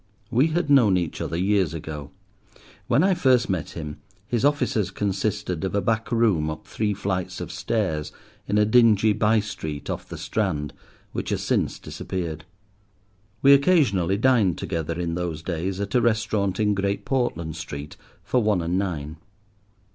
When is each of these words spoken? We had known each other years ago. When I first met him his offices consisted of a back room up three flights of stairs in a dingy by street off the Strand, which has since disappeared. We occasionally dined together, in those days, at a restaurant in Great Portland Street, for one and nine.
We 0.31 0.47
had 0.47 0.67
known 0.71 0.97
each 0.97 1.21
other 1.21 1.37
years 1.37 1.75
ago. 1.75 2.09
When 2.87 3.03
I 3.03 3.13
first 3.13 3.51
met 3.51 3.77
him 3.77 3.97
his 4.25 4.43
offices 4.43 4.89
consisted 4.89 5.63
of 5.63 5.75
a 5.75 5.79
back 5.81 6.11
room 6.11 6.49
up 6.49 6.65
three 6.65 6.95
flights 6.95 7.39
of 7.39 7.51
stairs 7.51 8.11
in 8.47 8.57
a 8.57 8.65
dingy 8.65 9.13
by 9.13 9.41
street 9.41 9.91
off 9.91 10.09
the 10.09 10.17
Strand, 10.17 10.73
which 11.11 11.29
has 11.29 11.43
since 11.43 11.77
disappeared. 11.77 12.45
We 13.43 13.53
occasionally 13.53 14.17
dined 14.17 14.57
together, 14.57 14.99
in 14.99 15.13
those 15.13 15.43
days, 15.43 15.79
at 15.79 15.93
a 15.93 16.01
restaurant 16.01 16.59
in 16.59 16.73
Great 16.73 17.05
Portland 17.05 17.55
Street, 17.55 17.95
for 18.23 18.41
one 18.41 18.63
and 18.63 18.79
nine. 18.79 19.17